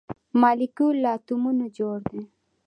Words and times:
مالیکول 0.41 0.95
له 1.03 1.09
اتومونو 1.17 1.65
جوړ 1.77 1.97
دی 2.11 2.21